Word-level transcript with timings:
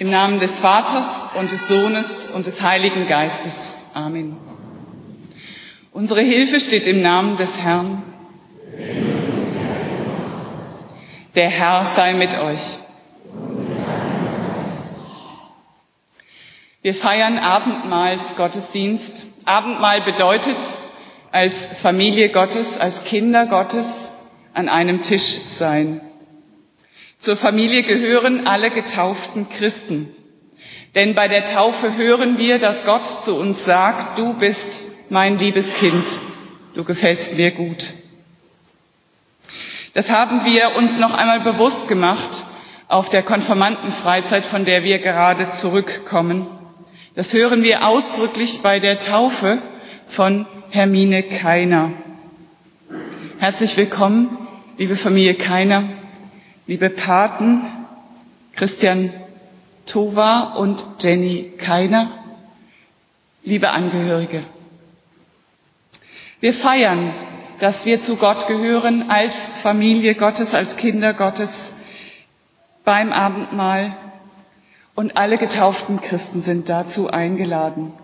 Im 0.00 0.10
Namen 0.10 0.38
des 0.38 0.60
Vaters 0.60 1.26
und 1.34 1.50
des 1.50 1.66
Sohnes 1.66 2.28
und 2.28 2.46
des 2.46 2.62
Heiligen 2.62 3.08
Geistes. 3.08 3.74
Amen. 3.94 4.36
Unsere 5.92 6.20
Hilfe 6.20 6.60
steht 6.60 6.86
im 6.86 7.02
Namen 7.02 7.36
des 7.36 7.60
Herrn. 7.60 8.04
Der 11.34 11.48
Herr 11.48 11.84
sei 11.84 12.14
mit 12.14 12.38
euch. 12.38 12.78
Wir 16.80 16.94
feiern 16.94 17.40
Abendmahlsgottesdienst. 17.40 19.26
Abendmahl 19.46 20.00
bedeutet, 20.02 20.56
als 21.32 21.66
Familie 21.66 22.28
Gottes, 22.28 22.78
als 22.78 23.02
Kinder 23.02 23.46
Gottes 23.46 24.10
an 24.54 24.68
einem 24.68 25.02
Tisch 25.02 25.38
sein. 25.48 26.00
Zur 27.20 27.36
Familie 27.36 27.82
gehören 27.82 28.46
alle 28.46 28.70
getauften 28.70 29.48
Christen. 29.48 30.14
Denn 30.94 31.14
bei 31.14 31.26
der 31.26 31.44
Taufe 31.44 31.96
hören 31.96 32.38
wir, 32.38 32.58
dass 32.58 32.84
Gott 32.84 33.06
zu 33.06 33.34
uns 33.34 33.64
sagt, 33.64 34.18
du 34.18 34.34
bist 34.34 34.82
mein 35.10 35.36
liebes 35.36 35.74
Kind, 35.74 36.04
du 36.74 36.84
gefällst 36.84 37.34
mir 37.34 37.50
gut. 37.50 37.92
Das 39.94 40.10
haben 40.10 40.44
wir 40.44 40.76
uns 40.76 40.98
noch 40.98 41.14
einmal 41.14 41.40
bewusst 41.40 41.88
gemacht 41.88 42.44
auf 42.86 43.10
der 43.10 43.22
Konformantenfreizeit, 43.22 44.46
von 44.46 44.64
der 44.64 44.84
wir 44.84 44.98
gerade 44.98 45.50
zurückkommen. 45.50 46.46
Das 47.14 47.34
hören 47.34 47.64
wir 47.64 47.86
ausdrücklich 47.86 48.60
bei 48.62 48.78
der 48.78 49.00
Taufe 49.00 49.58
von 50.06 50.46
Hermine 50.70 51.24
Keiner. 51.24 51.90
Herzlich 53.40 53.76
willkommen, 53.76 54.38
liebe 54.78 54.96
Familie 54.96 55.34
Keiner 55.34 55.84
liebe 56.68 56.90
Paten 56.90 57.62
Christian 58.54 59.10
Tova 59.86 60.52
und 60.56 60.84
Jenny 61.00 61.50
Keiner, 61.56 62.10
liebe 63.42 63.70
Angehörige. 63.70 64.42
Wir 66.40 66.52
feiern, 66.52 67.14
dass 67.58 67.86
wir 67.86 68.02
zu 68.02 68.16
Gott 68.16 68.48
gehören 68.48 69.10
als 69.10 69.46
Familie 69.46 70.14
Gottes, 70.14 70.54
als 70.54 70.76
Kinder 70.76 71.14
Gottes 71.14 71.72
beim 72.84 73.14
Abendmahl 73.14 73.96
und 74.94 75.16
alle 75.16 75.38
getauften 75.38 76.02
Christen 76.02 76.42
sind 76.42 76.68
dazu 76.68 77.08
eingeladen. 77.08 77.94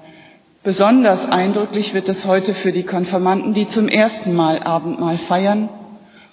Besonders 0.63 1.31
eindrücklich 1.31 1.93
wird 1.93 2.09
es 2.09 2.25
heute 2.25 2.55
für 2.55 2.73
die 2.73 2.85
Konfirmanden, 2.85 3.53
die 3.53 3.69
zum 3.69 3.89
ersten 3.89 4.35
Mal 4.35 4.63
Abendmahl 4.63 5.19
feiern 5.19 5.69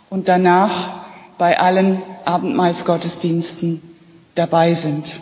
und 0.09 0.29
danach 0.29 1.00
bei 1.41 1.59
allen 1.59 2.03
Abendmahlsgottesdiensten 2.23 3.81
dabei 4.35 4.75
sind. 4.75 5.21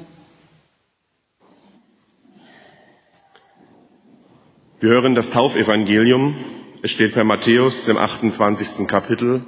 Wir 4.82 4.90
hören 4.90 5.16
das 5.16 5.30
Taufevangelium. 5.30 6.36
Es 6.82 6.92
steht 6.92 7.16
bei 7.16 7.24
Matthäus 7.24 7.88
im 7.88 7.96
28. 7.98 8.86
Kapitel. 8.86 9.46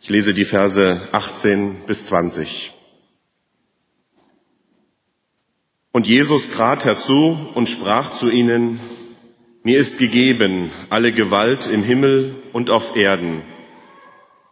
Ich 0.00 0.08
lese 0.08 0.32
die 0.32 0.46
Verse 0.46 0.98
18 1.12 1.82
bis 1.86 2.06
20. 2.06 2.72
Und 5.92 6.06
Jesus 6.06 6.52
trat 6.52 6.86
herzu 6.86 7.36
und 7.52 7.68
sprach 7.68 8.12
zu 8.12 8.30
ihnen, 8.30 8.80
Mir 9.62 9.78
ist 9.78 9.98
gegeben 9.98 10.70
alle 10.88 11.12
Gewalt 11.12 11.66
im 11.66 11.82
Himmel 11.82 12.34
und 12.54 12.70
auf 12.70 12.96
Erden. 12.96 13.42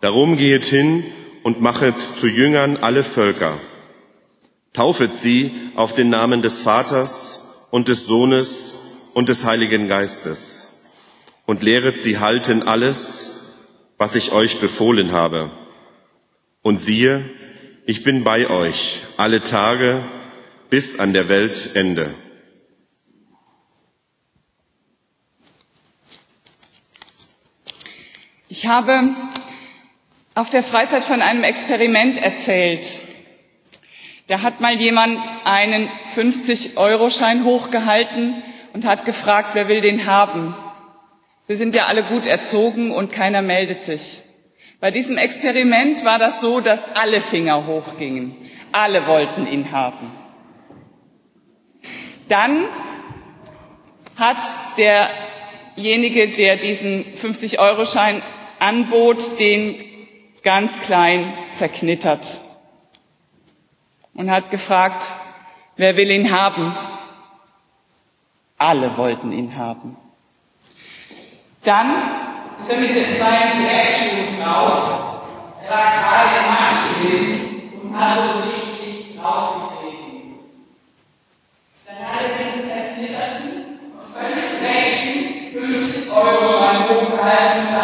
Darum 0.03 0.37
gehet 0.37 0.67
hin 0.67 1.03
und 1.47 1.61
machet 1.61 1.95
zu 2.01 2.27
Jüngern 2.27 2.77
alle 2.77 3.05
Völker. 3.05 3.61
Taufet 4.73 5.15
sie 5.15 5.53
auf 5.77 5.95
den 5.95 6.09
Namen 6.09 6.43
des 6.43 6.63
Vaters 6.63 7.41
und 7.71 7.87
des 7.87 8.05
Sohnes 8.05 8.81
und 9.15 9.29
des 9.29 9.45
Heiligen 9.45 9.87
Geistes 9.87 10.67
und 11.47 11.63
lehret 11.63 12.01
sie 12.01 12.19
halten 12.19 12.65
alles, 12.65 13.31
was 13.97 14.17
ich 14.17 14.33
euch 14.33 14.59
befohlen 14.59 15.13
habe. 15.13 15.53
Und 16.63 16.79
siehe, 16.79 17.31
ich 17.85 18.03
bin 18.03 18.25
bei 18.25 18.51
euch 18.51 19.03
alle 19.17 19.45
Tage 19.45 20.03
bis 20.69 20.99
an 20.99 21.13
der 21.13 21.29
Weltende. 21.29 22.13
Ich 28.49 28.67
habe 28.67 29.15
auf 30.37 30.51
der 30.51 30.63
Freizeit 30.63 31.03
von 31.03 31.23
einem 31.23 31.43
Experiment 31.45 32.23
erzählt. 32.23 32.87
Da 34.27 34.43
hat 34.43 34.61
mal 34.61 34.75
jemand 34.75 35.19
einen 35.45 35.89
50-Euro-Schein 36.15 37.45
hochgehalten 37.45 38.43
und 38.75 38.85
hat 38.85 39.07
gefragt, 39.07 39.51
wer 39.55 39.67
will 39.69 39.81
den 39.81 40.05
haben? 40.05 40.55
Wir 41.47 41.57
sind 41.57 41.75
ja 41.75 41.87
alle 41.87 42.03
gut 42.03 42.27
erzogen 42.27 42.91
und 42.91 43.13
keiner 43.13 43.41
meldet 43.41 43.83
sich. 43.83 44.23
Bei 44.79 44.91
diesem 44.91 45.17
Experiment 45.17 46.05
war 46.05 46.19
das 46.19 46.43
so, 46.43 46.61
dass 46.61 46.85
alle 46.97 47.23
Finger 47.23 47.67
hochgingen. 47.67 48.37
Alle 48.73 49.07
wollten 49.07 49.47
ihn 49.47 49.73
haben. 49.73 50.13
Dann 52.29 52.67
hat 54.17 54.45
derjenige, 54.77 56.29
der 56.29 56.57
diesen 56.57 57.07
50-Euro-Schein 57.15 58.21
anbot, 58.59 59.41
den 59.41 59.96
ganz 60.47 60.81
klein 60.81 61.35
zerknittert 61.51 62.41
und 64.15 64.31
hat 64.31 64.53
gefragt, 64.53 65.09
wer 65.75 65.97
will 65.97 66.09
ihn 66.09 66.31
haben? 66.31 66.73
Alle 68.57 68.97
wollten 68.97 69.33
ihn 69.33 69.57
haben. 69.57 69.97
Dann 71.65 71.91
ist 72.61 72.71
er 72.71 72.79
mit 72.79 73.19
seinen 73.19 73.67
Dreckschuhen 73.67 74.41
drauf. 74.41 75.33
Er 75.65 75.69
war 75.69 75.91
gerade 75.99 76.31
im 76.39 76.55
Marsch 76.55 77.03
gewesen 77.03 77.81
und 77.83 77.99
hat 77.99 78.17
so 78.17 78.39
richtig 78.49 79.19
draufgetreten. 79.21 80.35
Dann 81.87 81.99
hat 82.07 82.21
er 82.23 82.39
diesen 82.39 82.71
zerknitterten 82.71 83.81
und 83.99 84.07
völlig 84.15 84.45
dreckigen 84.63 85.91
50-Euro-Schein 85.91 86.89
hochgehalten 86.89 87.76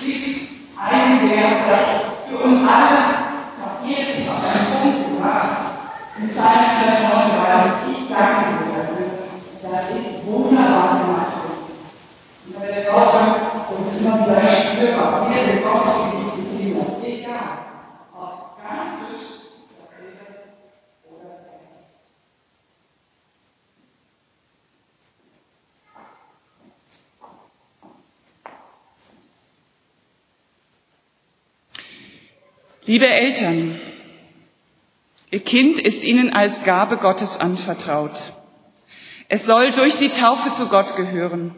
stets 0.00 0.48
ein 0.76 1.28
Werk, 1.28 1.68
das 1.68 2.04
für 2.28 2.38
uns 2.38 2.66
alle 2.66 2.96
markiert 3.60 4.16
und 4.18 4.28
auf 4.30 4.42
einen 4.44 4.82
Punkt 4.82 5.16
gemacht, 5.16 5.56
in 6.18 6.30
seinem 6.30 6.79
Liebe 32.90 33.06
Eltern, 33.06 33.80
Ihr 35.30 35.38
Kind 35.38 35.78
ist 35.78 36.02
Ihnen 36.02 36.32
als 36.32 36.64
Gabe 36.64 36.96
Gottes 36.96 37.38
anvertraut. 37.38 38.32
Es 39.28 39.46
soll 39.46 39.70
durch 39.70 39.98
die 39.98 40.08
Taufe 40.08 40.52
zu 40.52 40.66
Gott 40.66 40.96
gehören. 40.96 41.54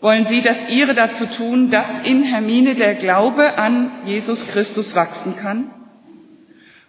wollen 0.00 0.26
Sie 0.26 0.40
das 0.40 0.70
Ihre 0.70 0.94
dazu 0.94 1.26
tun, 1.26 1.68
dass 1.68 1.98
in 1.98 2.22
Hermine 2.22 2.74
der 2.74 2.94
Glaube 2.94 3.58
an 3.58 3.92
Jesus 4.06 4.46
Christus 4.48 4.94
wachsen 4.94 5.36
kann? 5.36 5.70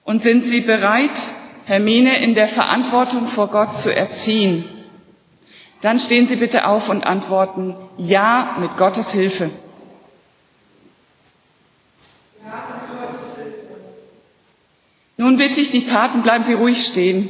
Und 0.05 0.23
sind 0.23 0.47
Sie 0.47 0.61
bereit, 0.61 1.19
Hermine 1.65 2.21
in 2.21 2.35
der 2.35 2.47
Verantwortung 2.47 3.27
vor 3.27 3.49
Gott 3.49 3.75
zu 3.75 3.93
erziehen? 3.93 4.63
Dann 5.81 5.99
stehen 5.99 6.25
Sie 6.25 6.37
bitte 6.37 6.67
auf 6.67 6.87
und 6.87 7.05
antworten 7.05 7.75
Ja 7.97 8.55
mit 8.61 8.77
Gottes 8.77 9.11
Hilfe. 9.11 9.49
Nun 15.17 15.37
bitte 15.37 15.59
ich 15.59 15.71
die 15.71 15.81
Paten, 15.81 16.21
bleiben 16.21 16.43
Sie 16.43 16.53
ruhig 16.53 16.85
stehen, 16.85 17.27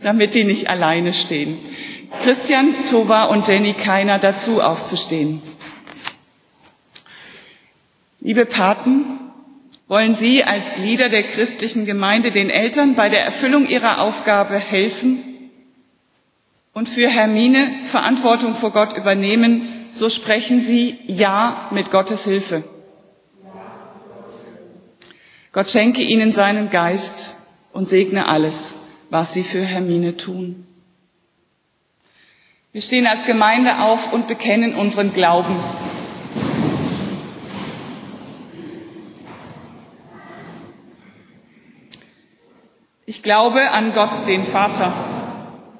damit 0.00 0.34
die 0.34 0.44
nicht 0.44 0.70
alleine 0.70 1.12
stehen. 1.12 1.58
Christian, 2.22 2.72
Tova 2.88 3.24
und 3.24 3.48
Jenny 3.48 3.72
Keiner 3.72 4.18
dazu 4.18 4.62
aufzustehen. 4.62 5.42
Liebe 8.20 8.46
Paten, 8.46 9.04
wollen 9.88 10.14
Sie 10.14 10.44
als 10.44 10.74
Glieder 10.74 11.08
der 11.08 11.24
christlichen 11.24 11.84
Gemeinde 11.84 12.30
den 12.30 12.48
Eltern 12.48 12.94
bei 12.94 13.08
der 13.08 13.24
Erfüllung 13.24 13.66
ihrer 13.66 14.00
Aufgabe 14.00 14.56
helfen 14.56 15.50
und 16.72 16.88
für 16.88 17.08
Hermine 17.08 17.68
Verantwortung 17.86 18.54
vor 18.54 18.70
Gott 18.70 18.96
übernehmen, 18.96 19.68
so 19.92 20.08
sprechen 20.08 20.60
Sie 20.60 20.96
Ja 21.08 21.68
mit 21.72 21.90
Gottes 21.90 22.22
Hilfe. 22.22 22.62
Gott 25.52 25.68
schenke 25.68 26.00
Ihnen 26.00 26.30
seinen 26.30 26.70
Geist 26.70 27.34
und 27.72 27.88
segne 27.88 28.28
alles, 28.28 28.74
was 29.10 29.32
Sie 29.32 29.42
für 29.42 29.62
Hermine 29.62 30.16
tun. 30.16 30.64
Wir 32.72 32.80
stehen 32.80 33.08
als 33.08 33.24
Gemeinde 33.24 33.80
auf 33.80 34.12
und 34.12 34.28
bekennen 34.28 34.74
unseren 34.76 35.12
Glauben. 35.12 35.56
Ich 43.06 43.24
glaube 43.24 43.72
an 43.72 43.92
Gott, 43.92 44.28
den 44.28 44.44
Vater, 44.44 44.92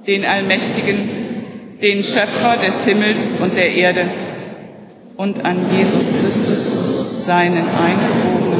den 0.05 0.25
Allmächtigen, 0.25 1.79
den 1.81 2.03
Schöpfer 2.03 2.57
des 2.57 2.85
Himmels 2.85 3.35
und 3.41 3.57
der 3.57 3.73
Erde 3.73 4.11
und 5.17 5.45
an 5.45 5.79
Jesus 5.79 6.09
Christus, 6.09 7.25
seinen 7.25 7.69
eingeborenen 7.69 8.60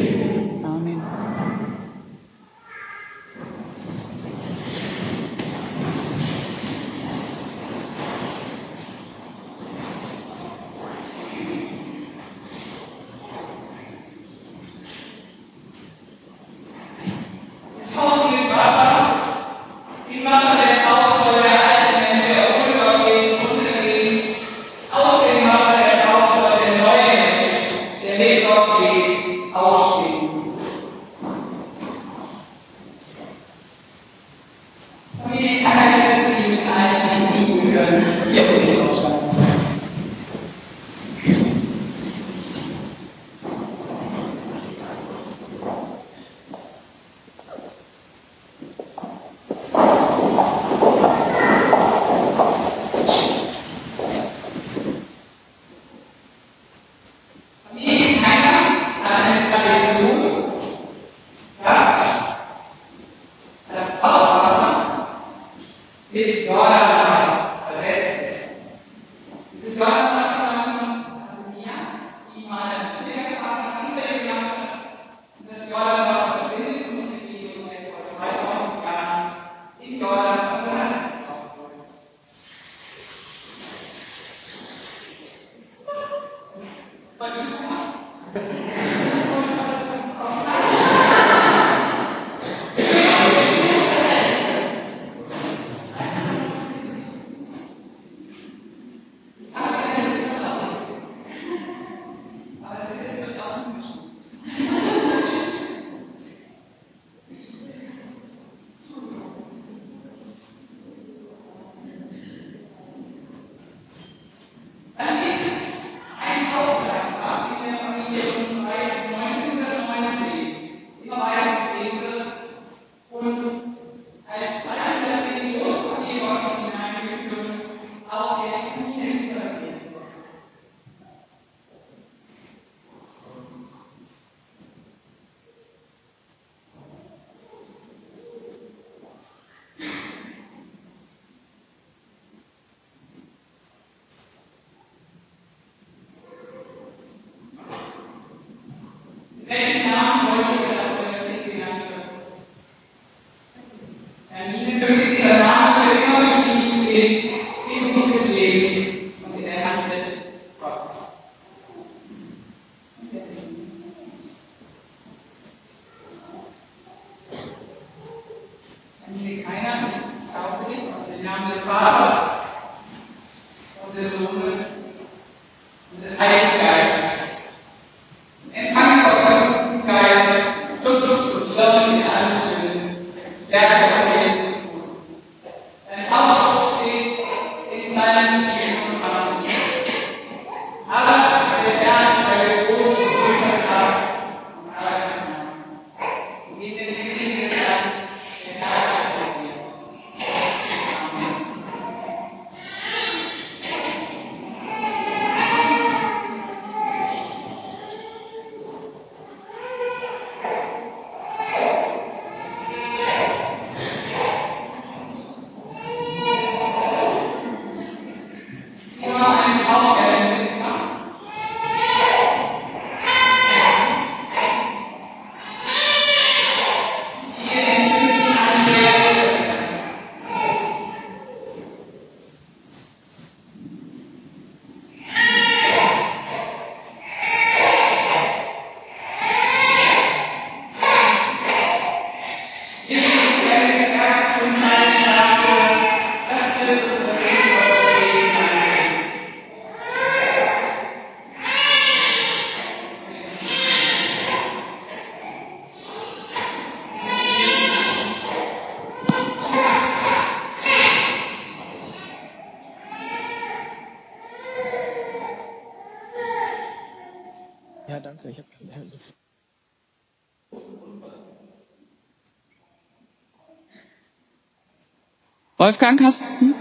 Wolfgang, 275.61 276.01
hast 276.01 276.23
du? 276.39 276.55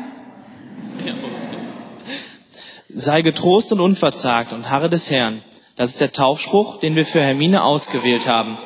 Sei 2.92 3.22
getrost 3.22 3.72
und 3.72 3.80
unverzagt 3.80 4.52
und 4.52 4.68
harre 4.68 4.90
des 4.90 5.10
Herrn. 5.10 5.40
Das 5.74 5.88
ist 5.88 6.02
der 6.02 6.12
Taufspruch, 6.12 6.80
den 6.80 6.96
wir 6.96 7.06
für 7.06 7.22
Hermine 7.22 7.64
ausgewählt 7.64 8.28
haben. 8.28 8.58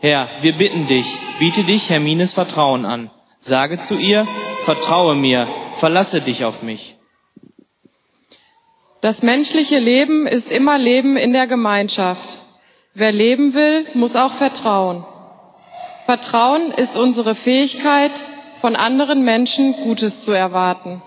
Herr, 0.00 0.28
wir 0.40 0.54
bitten 0.54 0.88
dich, 0.88 1.16
biete 1.38 1.62
dich 1.62 1.90
Hermines 1.90 2.32
Vertrauen 2.32 2.84
an. 2.86 3.12
Sage 3.38 3.78
zu 3.78 3.96
ihr, 3.96 4.26
vertraue 4.64 5.14
mir, 5.14 5.46
verlasse 5.76 6.22
dich 6.22 6.44
auf 6.44 6.64
mich. 6.64 6.96
Das 9.00 9.22
menschliche 9.22 9.78
Leben 9.78 10.26
ist 10.26 10.50
immer 10.50 10.76
Leben 10.76 11.16
in 11.16 11.32
der 11.32 11.46
Gemeinschaft. 11.46 12.38
Wer 12.94 13.12
leben 13.12 13.54
will, 13.54 13.86
muss 13.94 14.16
auch 14.16 14.32
vertrauen. 14.32 15.06
Vertrauen 16.04 16.72
ist 16.72 16.96
unsere 16.96 17.36
Fähigkeit, 17.36 18.20
von 18.60 18.76
anderen 18.76 19.24
Menschen 19.24 19.74
Gutes 19.84 20.24
zu 20.24 20.32
erwarten. 20.32 21.02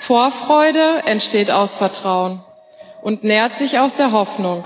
Vorfreude 0.00 1.02
entsteht 1.04 1.50
aus 1.50 1.76
Vertrauen 1.76 2.40
und 3.02 3.24
nährt 3.24 3.58
sich 3.58 3.78
aus 3.78 3.94
der 3.94 4.12
Hoffnung. 4.12 4.64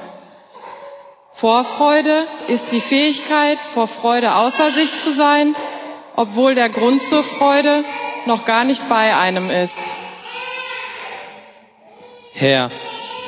Vorfreude 1.35 2.27
ist 2.49 2.73
die 2.73 2.81
Fähigkeit, 2.81 3.59
vor 3.59 3.89
Freude 3.89 4.35
außer 4.37 4.71
sich 4.71 5.01
zu 5.01 5.13
sein, 5.13 5.57
obwohl 6.15 6.55
der 6.55 6.69
Grund 6.69 7.03
zur 7.03 7.25
Freude 7.25 7.85
noch 8.27 8.45
gar 8.45 8.65
nicht 8.65 8.89
bei 8.89 9.17
einem 9.17 9.51
ist. 9.51 9.81
Herr, 12.35 12.71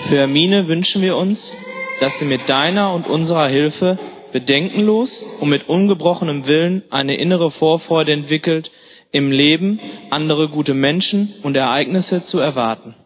für 0.02 0.18
Hermine 0.18 0.68
wünschen 0.68 1.02
wir 1.02 1.16
uns, 1.16 1.64
dass 2.00 2.18
sie 2.18 2.26
mit 2.26 2.48
deiner 2.48 2.92
und 2.92 3.06
unserer 3.06 3.48
Hilfe 3.48 3.98
bedenkenlos 4.34 5.22
und 5.38 5.48
mit 5.48 5.68
ungebrochenem 5.68 6.48
Willen 6.48 6.82
eine 6.90 7.14
innere 7.16 7.52
Vorfreude 7.52 8.10
entwickelt, 8.10 8.72
im 9.12 9.30
Leben 9.30 9.78
andere 10.10 10.48
gute 10.48 10.74
Menschen 10.74 11.32
und 11.44 11.56
Ereignisse 11.56 12.24
zu 12.24 12.40
erwarten. 12.40 12.96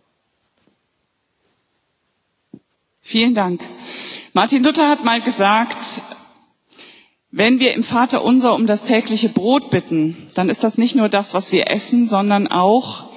Vielen 2.98 3.34
Dank. 3.34 3.60
Martin 4.32 4.64
Luther 4.64 4.88
hat 4.88 5.04
mal 5.04 5.20
gesagt, 5.20 5.76
wenn 7.30 7.60
wir 7.60 7.74
im 7.74 7.84
Vater 7.84 8.24
unser 8.24 8.54
um 8.54 8.66
das 8.66 8.84
tägliche 8.84 9.28
Brot 9.28 9.68
bitten, 9.68 10.16
dann 10.34 10.48
ist 10.48 10.64
das 10.64 10.78
nicht 10.78 10.96
nur 10.96 11.10
das, 11.10 11.34
was 11.34 11.52
wir 11.52 11.70
essen, 11.70 12.08
sondern 12.08 12.46
auch 12.46 13.10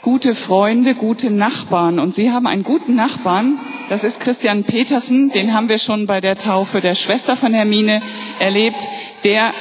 gute 0.00 0.34
Freunde, 0.34 0.94
gute 0.94 1.30
Nachbarn. 1.30 1.98
Und 1.98 2.14
Sie 2.14 2.30
haben 2.30 2.46
einen 2.46 2.64
guten 2.64 2.94
Nachbarn, 2.94 3.58
das 3.90 4.04
ist 4.04 4.20
Christian 4.20 4.62
Petersen, 4.62 5.30
den 5.30 5.52
haben 5.52 5.68
wir 5.68 5.78
schon 5.78 6.06
bei 6.06 6.20
der 6.20 6.38
Taufe 6.38 6.80
der 6.80 6.94
Schwester 6.94 7.36
von 7.36 7.52
Hermine 7.52 8.00
erlebt. 8.38 8.86
Der 9.24 9.52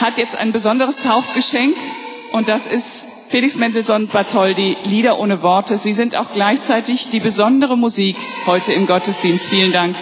hat 0.00 0.18
jetzt 0.18 0.36
ein 0.40 0.50
besonderes 0.50 0.96
Taufgeschenk 0.96 1.76
und 2.32 2.48
das 2.48 2.66
ist 2.66 3.06
Felix 3.28 3.58
Mendelssohn 3.58 4.08
Bartholdy, 4.08 4.76
Lieder 4.86 5.20
ohne 5.20 5.40
Worte. 5.42 5.78
Sie 5.78 5.92
sind 5.92 6.18
auch 6.18 6.32
gleichzeitig 6.32 7.10
die 7.10 7.20
besondere 7.20 7.78
Musik 7.78 8.16
heute 8.44 8.72
im 8.72 8.88
Gottesdienst. 8.88 9.46
Vielen 9.46 9.72
Dank. 9.72 9.94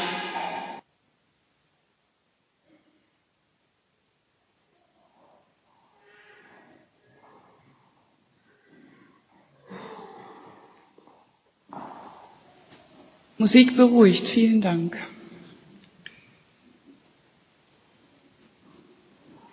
Musik 13.40 13.76
beruhigt. 13.76 14.26
Vielen 14.26 14.60
Dank. 14.60 14.96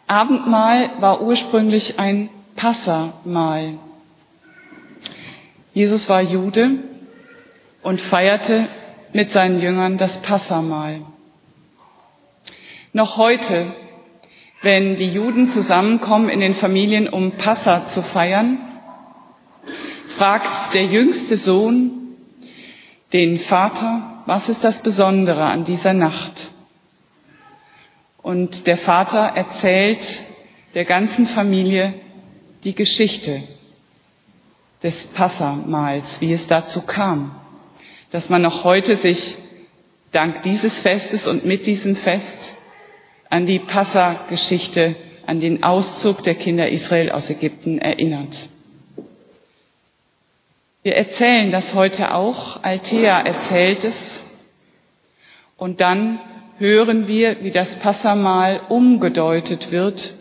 Abendmahl 0.07 0.89
war 0.99 1.21
ursprünglich 1.21 1.99
ein 1.99 2.29
Passamahl. 2.55 3.77
Jesus 5.75 6.09
war 6.09 6.21
Jude 6.21 6.71
und 7.83 8.01
feierte 8.01 8.67
mit 9.13 9.31
seinen 9.31 9.61
Jüngern 9.61 9.97
das 9.97 10.23
Passamahl. 10.23 11.01
Noch 12.91 13.17
heute, 13.17 13.67
wenn 14.63 14.95
die 14.95 15.09
Juden 15.09 15.47
zusammenkommen 15.47 16.29
in 16.29 16.39
den 16.39 16.55
Familien, 16.55 17.07
um 17.07 17.33
Passa 17.33 17.85
zu 17.85 18.01
feiern, 18.01 18.57
fragt 20.07 20.73
der 20.73 20.85
jüngste 20.85 21.37
Sohn 21.37 22.04
den 23.15 23.37
Vater, 23.37 24.01
was 24.25 24.49
ist 24.49 24.65
das 24.65 24.83
Besondere 24.83 25.45
an 25.45 25.63
dieser 25.63 25.93
Nacht? 25.93 26.49
Und 28.21 28.67
der 28.67 28.75
Vater 28.75 29.31
erzählt 29.35 30.19
der 30.73 30.83
ganzen 30.83 31.25
Familie 31.25 31.93
die 32.65 32.75
Geschichte 32.75 33.41
des 34.83 35.05
Passamals, 35.05 36.19
wie 36.19 36.33
es 36.33 36.47
dazu 36.47 36.81
kam, 36.81 37.33
dass 38.09 38.29
man 38.29 38.41
noch 38.41 38.65
heute 38.65 38.97
sich 38.97 39.35
dank 40.11 40.41
dieses 40.41 40.81
Festes 40.81 41.25
und 41.25 41.45
mit 41.45 41.67
diesem 41.67 41.95
Fest 41.95 42.55
an 43.29 43.45
die 43.45 43.59
Passa-Geschichte, 43.59 44.93
an 45.25 45.39
den 45.39 45.63
Auszug 45.63 46.21
der 46.23 46.35
Kinder 46.35 46.67
Israel 46.67 47.11
aus 47.11 47.29
Ägypten 47.29 47.79
erinnert. 47.79 48.49
Wir 50.85 50.97
erzählen 50.97 51.49
das 51.49 51.73
heute 51.73 52.13
auch. 52.13 52.61
Althea 52.61 53.19
erzählt 53.19 53.83
es. 53.83 54.21
Und 55.57 55.81
dann 55.81 56.19
hören 56.59 57.07
wir, 57.07 57.43
wie 57.43 57.49
das 57.49 57.77
Passamal 57.77 58.61
umgedeutet 58.69 59.71
wird 59.71 60.13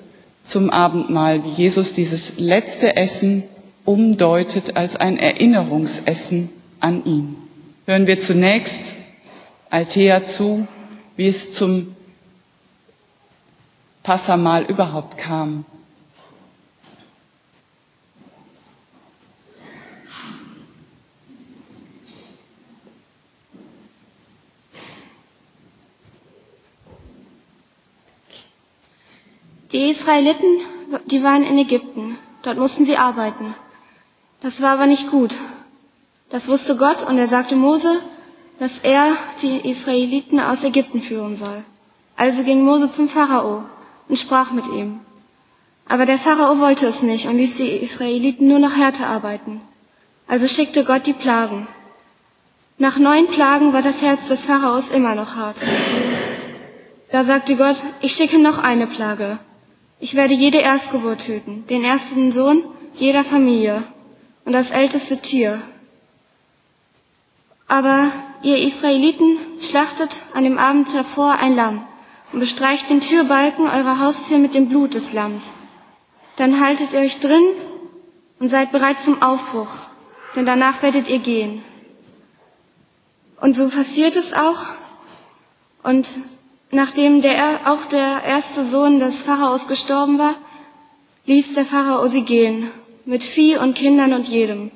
zum 0.42 0.70
Abendmahl, 0.70 1.44
wie 1.44 1.50
Jesus 1.50 1.92
dieses 1.92 2.38
letzte 2.38 2.96
Essen 2.96 3.42
umdeutet 3.84 4.78
als 4.78 4.96
ein 4.96 5.18
Erinnerungsessen 5.18 6.48
an 6.80 7.04
ihn. 7.04 7.36
Hören 7.84 8.06
wir 8.06 8.18
zunächst 8.18 8.94
Althea 9.68 10.24
zu, 10.24 10.66
wie 11.18 11.28
es 11.28 11.52
zum 11.52 11.94
Passamal 14.02 14.62
überhaupt 14.62 15.18
kam. 15.18 15.66
Die 29.74 29.90
Israeliten, 29.90 30.60
die 31.06 31.24
waren 31.24 31.42
in 31.42 31.58
Ägypten. 31.58 32.16
Dort 32.42 32.58
mussten 32.58 32.86
sie 32.86 32.96
arbeiten. 32.96 33.56
Das 34.40 34.62
war 34.62 34.70
aber 34.74 34.86
nicht 34.86 35.10
gut. 35.10 35.36
Das 36.30 36.46
wusste 36.46 36.76
Gott 36.76 37.04
und 37.08 37.18
er 37.18 37.26
sagte 37.26 37.56
Mose, 37.56 37.98
dass 38.60 38.78
er 38.78 39.16
die 39.42 39.68
Israeliten 39.68 40.38
aus 40.38 40.62
Ägypten 40.62 41.00
führen 41.00 41.34
soll. 41.34 41.64
Also 42.16 42.44
ging 42.44 42.62
Mose 42.64 42.88
zum 42.92 43.08
Pharao 43.08 43.64
und 44.08 44.16
sprach 44.16 44.52
mit 44.52 44.68
ihm. 44.68 45.00
Aber 45.88 46.06
der 46.06 46.18
Pharao 46.18 46.60
wollte 46.60 46.86
es 46.86 47.02
nicht 47.02 47.26
und 47.26 47.36
ließ 47.36 47.56
die 47.56 47.70
Israeliten 47.70 48.46
nur 48.46 48.60
noch 48.60 48.76
härter 48.76 49.08
arbeiten. 49.08 49.60
Also 50.28 50.46
schickte 50.46 50.84
Gott 50.84 51.04
die 51.08 51.14
Plagen. 51.14 51.66
Nach 52.78 52.96
neun 52.96 53.26
Plagen 53.26 53.72
war 53.72 53.82
das 53.82 54.02
Herz 54.02 54.28
des 54.28 54.44
Pharaos 54.44 54.90
immer 54.90 55.16
noch 55.16 55.34
hart. 55.34 55.56
Da 57.10 57.24
sagte 57.24 57.56
Gott, 57.56 57.82
ich 58.02 58.12
schicke 58.12 58.38
noch 58.38 58.58
eine 58.58 58.86
Plage. 58.86 59.40
Ich 60.04 60.16
werde 60.16 60.34
jede 60.34 60.58
Erstgeburt 60.58 61.24
töten, 61.24 61.64
den 61.70 61.82
ersten 61.82 62.30
Sohn 62.30 62.62
jeder 62.94 63.24
Familie 63.24 63.82
und 64.44 64.52
das 64.52 64.70
älteste 64.70 65.22
Tier. 65.22 65.58
Aber 67.68 68.12
ihr 68.42 68.58
Israeliten 68.58 69.38
schlachtet 69.58 70.20
an 70.34 70.44
dem 70.44 70.58
Abend 70.58 70.92
davor 70.92 71.38
ein 71.40 71.56
Lamm 71.56 71.86
und 72.34 72.40
bestreicht 72.40 72.90
den 72.90 73.00
Türbalken 73.00 73.64
eurer 73.66 73.98
Haustür 73.98 74.36
mit 74.36 74.54
dem 74.54 74.68
Blut 74.68 74.94
des 74.94 75.14
Lamms. 75.14 75.54
Dann 76.36 76.60
haltet 76.60 76.92
ihr 76.92 77.00
euch 77.00 77.18
drin 77.20 77.42
und 78.40 78.50
seid 78.50 78.72
bereit 78.72 79.00
zum 79.00 79.22
Aufbruch, 79.22 79.72
denn 80.36 80.44
danach 80.44 80.82
werdet 80.82 81.08
ihr 81.08 81.20
gehen. 81.20 81.64
Und 83.40 83.56
so 83.56 83.70
passiert 83.70 84.16
es 84.16 84.34
auch. 84.34 84.66
Und 85.82 86.06
Nachdem 86.74 87.22
der, 87.22 87.60
auch 87.66 87.84
der 87.84 88.24
erste 88.26 88.64
Sohn 88.64 88.98
des 88.98 89.22
Pharaos 89.22 89.68
gestorben 89.68 90.18
war, 90.18 90.34
ließ 91.24 91.54
der 91.54 91.64
Pharao 91.64 92.08
sie 92.08 92.22
gehen, 92.22 92.68
mit 93.04 93.22
Vieh 93.22 93.56
und 93.58 93.76
Kindern 93.76 94.12
und 94.12 94.26
jedem. 94.26 94.72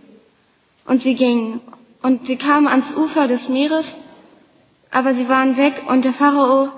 Und 0.87 1.03
sie 1.03 1.17
gingen, 1.17 1.61
und 2.01 2.25
sie 2.25 2.37
kamen 2.37 2.69
ans 2.69 2.95
Ufer 2.95 3.27
des 3.27 3.49
Meeres, 3.49 3.95
aber 4.93 5.13
sie 5.13 5.29
waren 5.29 5.57
weg, 5.57 5.75
und 5.89 6.05
der 6.05 6.13
Pharao 6.13 6.69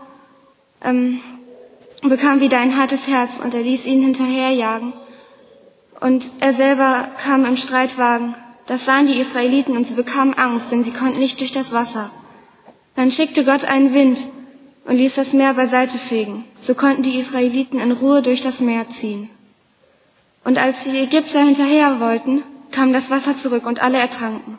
ähm, 0.82 1.20
bekam 2.00 2.40
wieder 2.40 2.58
ein 2.58 2.78
hartes 2.78 3.06
Herz, 3.06 3.40
und 3.44 3.54
er 3.54 3.60
ließ 3.60 3.84
ihn 3.84 4.00
hinterherjagen. 4.00 4.94
Und 6.00 6.30
er 6.40 6.54
selber 6.54 7.08
kam 7.22 7.44
im 7.44 7.58
Streitwagen. 7.58 8.34
Das 8.64 8.86
sahen 8.86 9.06
die 9.06 9.20
Israeliten, 9.20 9.76
und 9.76 9.86
sie 9.86 9.96
bekamen 9.96 10.32
Angst, 10.32 10.72
denn 10.72 10.82
sie 10.82 10.94
konnten 10.94 11.18
nicht 11.18 11.40
durch 11.40 11.52
das 11.52 11.72
Wasser. 11.72 12.10
Dann 12.96 13.10
schickte 13.10 13.44
Gott 13.44 13.66
einen 13.66 13.92
Wind 13.92 14.24
und 14.84 14.96
ließ 14.96 15.14
das 15.14 15.32
Meer 15.32 15.54
beiseite 15.54 15.98
fegen. 15.98 16.44
So 16.60 16.74
konnten 16.74 17.02
die 17.02 17.18
Israeliten 17.18 17.78
in 17.78 17.92
Ruhe 17.92 18.22
durch 18.22 18.40
das 18.40 18.60
Meer 18.60 18.88
ziehen. 18.88 19.30
Und 20.44 20.58
als 20.58 20.84
die 20.84 20.98
Ägypter 20.98 21.40
hinterher 21.40 22.00
wollten, 22.00 22.42
kam 22.70 22.92
das 22.92 23.10
Wasser 23.10 23.36
zurück 23.36 23.66
und 23.66 23.80
alle 23.80 23.98
ertranken. 23.98 24.58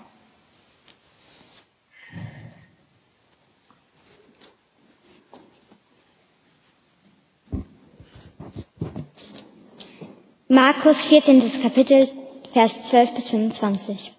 Markus 10.48 11.06
14. 11.06 11.42
Kapitel, 11.62 12.10
Vers 12.52 12.90
12 12.90 13.14
bis 13.14 13.30
25. 13.30 14.14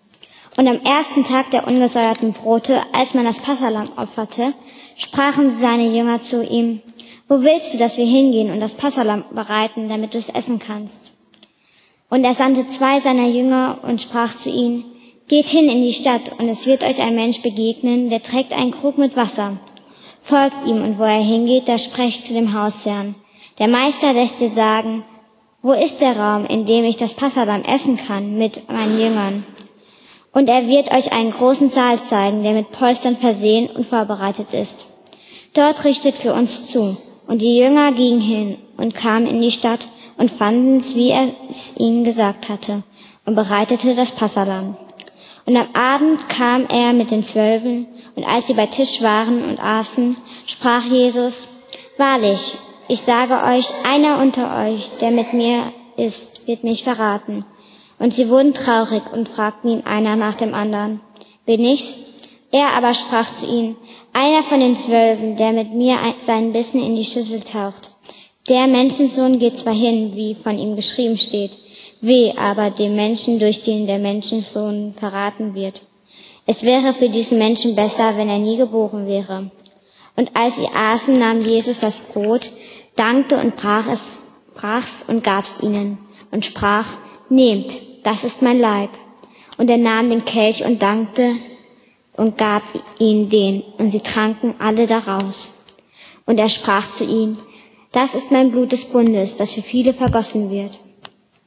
Und 0.56 0.66
am 0.66 0.80
ersten 0.80 1.24
Tag 1.24 1.50
der 1.50 1.66
ungesäuerten 1.66 2.32
Brote, 2.32 2.80
als 2.94 3.12
man 3.12 3.26
das 3.26 3.40
Passalam 3.40 3.90
opferte, 3.96 4.54
sprachen 4.96 5.50
seine 5.50 5.88
Jünger 5.88 6.20
zu 6.20 6.44
ihm, 6.44 6.80
wo 7.28 7.40
willst 7.40 7.72
du, 7.72 7.78
dass 7.78 7.96
wir 7.96 8.04
hingehen 8.04 8.50
und 8.50 8.60
das 8.60 8.74
Passalam 8.74 9.24
bereiten, 9.30 9.88
damit 9.88 10.14
du 10.14 10.18
es 10.18 10.28
essen 10.28 10.58
kannst? 10.58 11.12
Und 12.10 12.24
er 12.24 12.34
sandte 12.34 12.66
zwei 12.66 13.00
seiner 13.00 13.26
Jünger 13.26 13.78
und 13.82 14.02
sprach 14.02 14.34
zu 14.34 14.50
ihnen, 14.50 14.84
geht 15.28 15.48
hin 15.48 15.68
in 15.68 15.82
die 15.82 15.94
Stadt 15.94 16.38
und 16.38 16.48
es 16.48 16.66
wird 16.66 16.84
euch 16.84 17.00
ein 17.00 17.14
Mensch 17.14 17.40
begegnen, 17.40 18.10
der 18.10 18.22
trägt 18.22 18.52
einen 18.52 18.72
Krug 18.72 18.98
mit 18.98 19.16
Wasser. 19.16 19.56
Folgt 20.20 20.66
ihm 20.66 20.84
und 20.84 20.98
wo 20.98 21.04
er 21.04 21.22
hingeht, 21.22 21.68
da 21.68 21.78
sprecht 21.78 22.26
zu 22.26 22.34
dem 22.34 22.52
Hausherrn. 22.52 23.14
Der 23.58 23.68
Meister 23.68 24.12
lässt 24.12 24.40
dir 24.40 24.50
sagen, 24.50 25.04
wo 25.62 25.72
ist 25.72 26.00
der 26.00 26.16
Raum, 26.16 26.44
in 26.44 26.66
dem 26.66 26.84
ich 26.84 26.96
das 26.96 27.14
Passalam 27.14 27.64
essen 27.64 27.96
kann 27.96 28.36
mit 28.36 28.70
meinen 28.70 29.00
Jüngern? 29.00 29.46
Und 30.32 30.48
er 30.48 30.66
wird 30.66 30.90
euch 30.92 31.12
einen 31.12 31.32
großen 31.32 31.68
Saal 31.68 32.00
zeigen, 32.00 32.42
der 32.42 32.52
mit 32.52 32.72
Polstern 32.72 33.16
versehen 33.16 33.68
und 33.70 33.86
vorbereitet 33.86 34.54
ist. 34.54 34.86
Dort 35.54 35.84
richtet 35.84 36.14
für 36.14 36.32
uns 36.32 36.70
zu. 36.70 36.96
Und 37.28 37.42
die 37.42 37.58
Jünger 37.58 37.92
gingen 37.92 38.20
hin 38.20 38.58
und 38.76 38.94
kamen 38.94 39.26
in 39.26 39.40
die 39.40 39.50
Stadt 39.50 39.86
und 40.16 40.30
fanden 40.30 40.78
es, 40.78 40.94
wie 40.94 41.10
er 41.10 41.28
es 41.48 41.74
ihnen 41.76 42.04
gesagt 42.04 42.48
hatte, 42.48 42.82
und 43.26 43.34
bereitete 43.34 43.94
das 43.94 44.12
Passalam. 44.12 44.76
Und 45.44 45.56
am 45.56 45.68
Abend 45.74 46.28
kam 46.28 46.66
er 46.66 46.92
mit 46.92 47.10
den 47.10 47.22
Zwölfen, 47.22 47.86
und 48.14 48.24
als 48.24 48.46
sie 48.46 48.54
bei 48.54 48.66
Tisch 48.66 49.02
waren 49.02 49.44
und 49.44 49.60
aßen, 49.60 50.16
sprach 50.46 50.84
Jesus, 50.84 51.48
Wahrlich, 51.98 52.54
ich 52.88 53.00
sage 53.00 53.34
euch, 53.34 53.68
einer 53.84 54.18
unter 54.18 54.66
euch, 54.66 54.90
der 55.00 55.10
mit 55.10 55.32
mir 55.32 55.62
ist, 55.96 56.46
wird 56.46 56.64
mich 56.64 56.84
verraten. 56.84 57.44
Und 58.02 58.12
sie 58.12 58.28
wurden 58.28 58.52
traurig 58.52 59.04
und 59.12 59.28
fragten 59.28 59.70
ihn 59.70 59.86
einer 59.86 60.16
nach 60.16 60.34
dem 60.34 60.54
anderen, 60.54 61.00
bin 61.46 61.64
ich's? 61.64 61.98
Er 62.50 62.74
aber 62.74 62.94
sprach 62.94 63.32
zu 63.32 63.46
ihnen, 63.46 63.76
einer 64.12 64.42
von 64.42 64.58
den 64.58 64.76
Zwölfen, 64.76 65.36
der 65.36 65.52
mit 65.52 65.72
mir 65.72 65.98
seinen 66.20 66.52
Bissen 66.52 66.82
in 66.82 66.96
die 66.96 67.04
Schüssel 67.04 67.40
taucht. 67.42 67.92
Der 68.48 68.66
Menschensohn 68.66 69.38
geht 69.38 69.56
zwar 69.56 69.72
hin, 69.72 70.16
wie 70.16 70.34
von 70.34 70.58
ihm 70.58 70.74
geschrieben 70.74 71.16
steht, 71.16 71.52
weh 72.00 72.32
aber 72.36 72.70
dem 72.70 72.96
Menschen, 72.96 73.38
durch 73.38 73.62
den 73.62 73.86
der 73.86 74.00
Menschensohn 74.00 74.94
verraten 74.94 75.54
wird. 75.54 75.82
Es 76.44 76.64
wäre 76.64 76.94
für 76.94 77.08
diesen 77.08 77.38
Menschen 77.38 77.76
besser, 77.76 78.16
wenn 78.16 78.28
er 78.28 78.38
nie 78.38 78.56
geboren 78.56 79.06
wäre. 79.06 79.52
Und 80.16 80.34
als 80.34 80.56
sie 80.56 80.66
aßen, 80.74 81.14
nahm 81.14 81.40
Jesus 81.40 81.78
das 81.78 82.00
Brot, 82.00 82.50
dankte 82.96 83.36
und 83.36 83.54
brach 83.54 83.86
es, 83.88 84.22
brach's 84.54 85.04
und 85.06 85.22
gab's 85.22 85.60
ihnen 85.62 85.98
und 86.32 86.44
sprach, 86.44 86.94
nehmt, 87.28 87.91
das 88.02 88.24
ist 88.24 88.42
mein 88.42 88.58
Leib. 88.58 88.90
Und 89.58 89.70
er 89.70 89.78
nahm 89.78 90.10
den 90.10 90.24
Kelch 90.24 90.64
und 90.64 90.82
dankte 90.82 91.36
und 92.16 92.38
gab 92.38 92.62
ihnen 92.98 93.28
den, 93.28 93.62
und 93.78 93.90
sie 93.90 94.00
tranken 94.00 94.54
alle 94.58 94.86
daraus. 94.86 95.64
Und 96.26 96.38
er 96.38 96.48
sprach 96.48 96.90
zu 96.90 97.04
ihnen, 97.04 97.38
das 97.92 98.14
ist 98.14 98.30
mein 98.30 98.50
Blut 98.50 98.72
des 98.72 98.86
Bundes, 98.86 99.36
das 99.36 99.52
für 99.52 99.62
viele 99.62 99.92
vergossen 99.92 100.50
wird. 100.50 100.78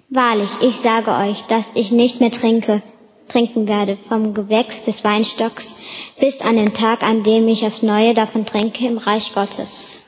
Wahrlich, 0.09 0.51
ich 0.61 0.75
sage 0.75 1.11
euch, 1.11 1.41
dass 1.43 1.71
ich 1.73 1.91
nicht 1.91 2.19
mehr 2.19 2.31
trinke, 2.31 2.83
trinken 3.27 3.67
werde 3.67 3.97
vom 4.07 4.33
Gewächs 4.35 4.83
des 4.83 5.03
Weinstocks 5.03 5.73
bis 6.19 6.41
an 6.41 6.57
den 6.57 6.73
Tag, 6.73 7.01
an 7.01 7.23
dem 7.23 7.47
ich 7.47 7.65
aufs 7.65 7.81
Neue 7.81 8.13
davon 8.13 8.45
trinke 8.45 8.85
im 8.85 8.99
Reich 8.99 9.33
Gottes. 9.33 10.04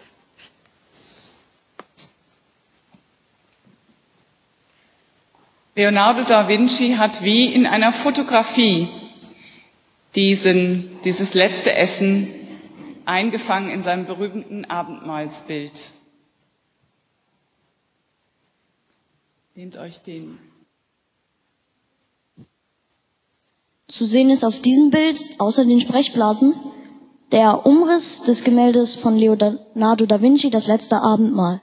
Leonardo 5.78 6.24
da 6.24 6.48
Vinci 6.48 6.96
hat 6.96 7.22
wie 7.22 7.54
in 7.54 7.68
einer 7.68 7.94
Fotografie 7.94 8.90
diesen, 10.16 11.00
dieses 11.04 11.36
letzte 11.36 11.76
Essen 11.76 12.34
eingefangen 13.06 13.70
in 13.70 13.84
seinem 13.84 14.08
berühmten 14.08 14.66
Abendmahlsbild. 14.66 15.92
Nehmt 19.54 19.78
euch 19.78 20.00
den. 20.00 20.40
Zu 23.88 24.06
sehen 24.06 24.32
ist 24.32 24.46
auf 24.46 24.60
diesem 24.64 24.90
Bild, 24.90 25.36
außer 25.38 25.64
den 25.64 25.80
Sprechblasen, 25.80 26.56
der 27.32 27.68
Umriss 27.68 28.24
des 28.24 28.44
Gemäldes 28.44 28.96
von 28.96 29.16
Leonardo 29.16 30.08
da 30.08 30.22
Vinci, 30.24 30.50
das 30.50 30.66
letzte 30.66 31.04
Abendmahl. 31.04 31.62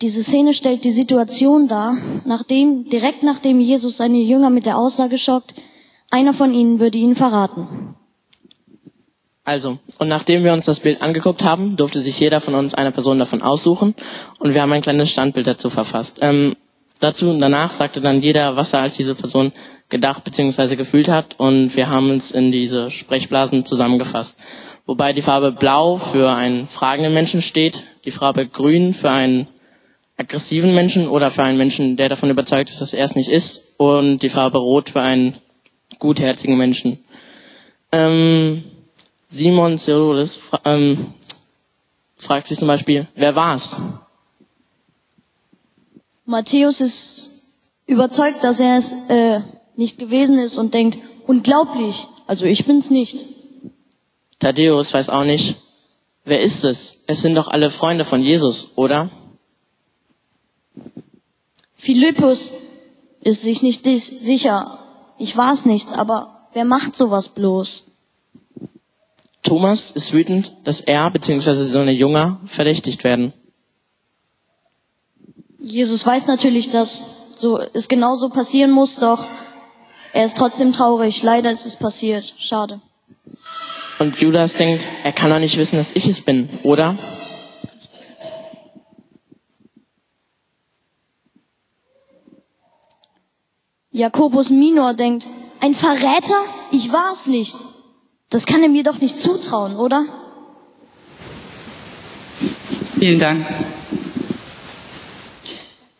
Diese 0.00 0.22
Szene 0.22 0.54
stellt 0.54 0.84
die 0.84 0.92
Situation 0.92 1.66
dar, 1.66 1.96
nachdem, 2.24 2.88
direkt 2.88 3.24
nachdem 3.24 3.58
Jesus 3.58 3.96
seine 3.96 4.18
Jünger 4.18 4.48
mit 4.48 4.64
der 4.64 4.78
Aussage 4.78 5.18
schockt, 5.18 5.54
einer 6.10 6.32
von 6.32 6.54
ihnen 6.54 6.78
würde 6.78 6.98
ihn 6.98 7.16
verraten. 7.16 7.96
Also, 9.42 9.78
und 9.98 10.08
nachdem 10.08 10.44
wir 10.44 10.52
uns 10.52 10.66
das 10.66 10.80
Bild 10.80 11.02
angeguckt 11.02 11.42
haben, 11.42 11.76
durfte 11.76 12.00
sich 12.00 12.20
jeder 12.20 12.40
von 12.40 12.54
uns 12.54 12.74
eine 12.74 12.92
Person 12.92 13.18
davon 13.18 13.42
aussuchen 13.42 13.94
und 14.38 14.54
wir 14.54 14.62
haben 14.62 14.72
ein 14.72 14.82
kleines 14.82 15.10
Standbild 15.10 15.48
dazu 15.48 15.68
verfasst. 15.68 16.18
Ähm, 16.20 16.54
dazu 17.00 17.30
und 17.30 17.40
danach 17.40 17.72
sagte 17.72 18.00
dann 18.00 18.22
jeder, 18.22 18.56
was 18.56 18.74
er 18.74 18.82
als 18.82 18.96
diese 18.96 19.16
Person 19.16 19.52
gedacht 19.88 20.22
bzw. 20.22 20.76
gefühlt 20.76 21.08
hat 21.08 21.34
und 21.38 21.74
wir 21.74 21.88
haben 21.88 22.10
uns 22.10 22.30
in 22.30 22.52
diese 22.52 22.90
Sprechblasen 22.90 23.64
zusammengefasst. 23.64 24.36
Wobei 24.86 25.12
die 25.12 25.22
Farbe 25.22 25.50
Blau 25.50 25.96
für 25.96 26.30
einen 26.30 26.68
fragenden 26.68 27.14
Menschen 27.14 27.42
steht, 27.42 27.82
die 28.04 28.10
Farbe 28.10 28.46
Grün 28.46 28.94
für 28.94 29.10
einen 29.10 29.48
aggressiven 30.18 30.74
Menschen 30.74 31.08
oder 31.08 31.30
für 31.30 31.44
einen 31.44 31.56
Menschen, 31.56 31.96
der 31.96 32.08
davon 32.08 32.28
überzeugt 32.28 32.70
ist, 32.70 32.80
dass 32.80 32.92
er 32.92 33.04
es 33.04 33.14
nicht 33.14 33.30
ist 33.30 33.74
und 33.78 34.18
die 34.18 34.28
Farbe 34.28 34.58
Rot 34.58 34.90
für 34.90 35.00
einen 35.00 35.38
gutherzigen 35.98 36.58
Menschen. 36.58 36.98
Ähm, 37.92 38.62
Simon 39.28 39.78
Cerulis 39.78 40.36
fra 40.36 40.60
ähm, 40.64 41.14
fragt 42.16 42.48
sich 42.48 42.58
zum 42.58 42.68
Beispiel, 42.68 43.06
wer 43.14 43.34
war's? 43.34 43.76
Matthäus 46.26 46.80
ist 46.80 47.38
überzeugt, 47.86 48.42
dass 48.42 48.60
er 48.60 48.76
es 48.76 48.92
äh, 49.08 49.40
nicht 49.76 49.98
gewesen 49.98 50.38
ist 50.38 50.58
und 50.58 50.74
denkt, 50.74 50.98
unglaublich, 51.26 52.06
also 52.26 52.44
ich 52.44 52.64
bin's 52.64 52.90
nicht. 52.90 53.16
Thaddäus 54.40 54.92
weiß 54.92 55.10
auch 55.10 55.24
nicht, 55.24 55.56
wer 56.24 56.40
ist 56.40 56.64
es? 56.64 56.96
Es 57.06 57.22
sind 57.22 57.34
doch 57.34 57.48
alle 57.48 57.70
Freunde 57.70 58.04
von 58.04 58.22
Jesus, 58.22 58.72
oder? 58.76 59.08
Philippus 61.78 62.54
ist 63.22 63.42
sich 63.42 63.62
nicht 63.62 63.84
sicher. 63.84 64.78
Ich 65.16 65.36
war's 65.36 65.64
nicht, 65.64 65.96
aber 65.96 66.48
wer 66.52 66.64
macht 66.64 66.96
sowas 66.96 67.30
bloß? 67.30 67.84
Thomas 69.42 69.92
ist 69.92 70.12
wütend, 70.12 70.52
dass 70.64 70.80
er 70.82 71.10
bzw. 71.10 71.54
seine 71.54 71.92
Jünger 71.92 72.40
verdächtigt 72.46 73.04
werden. 73.04 73.32
Jesus 75.58 76.04
weiß 76.04 76.26
natürlich, 76.26 76.68
dass 76.68 77.38
so 77.38 77.58
es 77.72 77.88
genauso 77.88 78.28
passieren 78.28 78.72
muss, 78.72 78.96
doch 78.96 79.24
er 80.12 80.24
ist 80.24 80.36
trotzdem 80.36 80.72
traurig. 80.72 81.22
Leider 81.22 81.50
ist 81.50 81.64
es 81.64 81.76
passiert. 81.76 82.34
Schade. 82.38 82.80
Und 83.98 84.20
Judas 84.20 84.54
denkt, 84.54 84.82
er 85.04 85.12
kann 85.12 85.30
doch 85.30 85.38
nicht 85.38 85.56
wissen, 85.56 85.76
dass 85.76 85.94
ich 85.94 86.06
es 86.08 86.20
bin, 86.20 86.48
oder? 86.62 86.98
Jakobus 93.98 94.50
Minor 94.50 94.94
denkt, 94.94 95.26
ein 95.60 95.74
Verräter? 95.74 96.40
Ich 96.70 96.92
war's 96.92 97.26
nicht. 97.26 97.56
Das 98.30 98.46
kann 98.46 98.62
er 98.62 98.68
mir 98.68 98.84
doch 98.84 99.00
nicht 99.00 99.18
zutrauen, 99.18 99.74
oder? 99.76 100.04
Vielen 103.00 103.18
Dank. 103.18 103.44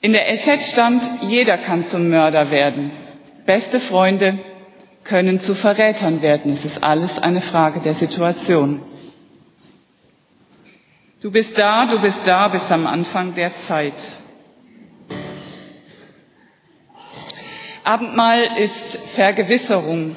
In 0.00 0.12
der 0.12 0.32
LZ 0.32 0.64
stand, 0.64 1.10
jeder 1.28 1.58
kann 1.58 1.86
zum 1.86 2.08
Mörder 2.08 2.52
werden. 2.52 2.92
Beste 3.46 3.80
Freunde 3.80 4.38
können 5.02 5.40
zu 5.40 5.56
Verrätern 5.56 6.22
werden. 6.22 6.52
Es 6.52 6.64
ist 6.64 6.84
alles 6.84 7.18
eine 7.18 7.40
Frage 7.40 7.80
der 7.80 7.94
Situation. 7.94 8.80
Du 11.20 11.32
bist 11.32 11.58
da, 11.58 11.86
du 11.86 11.98
bist 11.98 12.28
da, 12.28 12.46
bist 12.46 12.70
am 12.70 12.86
Anfang 12.86 13.34
der 13.34 13.56
Zeit. 13.56 13.94
Abendmahl 17.88 18.42
ist 18.58 18.98
Vergewisserung. 18.98 20.14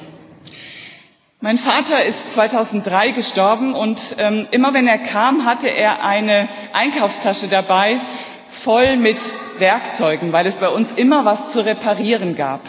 Mein 1.40 1.56
Vater 1.56 2.04
ist 2.04 2.34
2003 2.34 3.12
gestorben 3.12 3.72
und 3.72 3.98
ähm, 4.18 4.46
immer 4.50 4.74
wenn 4.74 4.86
er 4.86 4.98
kam, 4.98 5.46
hatte 5.46 5.68
er 5.68 6.04
eine 6.04 6.50
Einkaufstasche 6.74 7.48
dabei, 7.48 7.98
voll 8.46 8.98
mit 8.98 9.24
Werkzeugen, 9.58 10.32
weil 10.32 10.46
es 10.46 10.58
bei 10.58 10.68
uns 10.68 10.92
immer 10.92 11.24
was 11.24 11.50
zu 11.50 11.64
reparieren 11.64 12.36
gab. 12.36 12.60